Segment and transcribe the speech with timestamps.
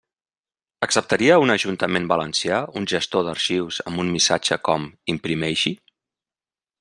[0.85, 5.75] Acceptaria un ajuntament valencià un gestor d'arxius amb un missatge com imprimeixi?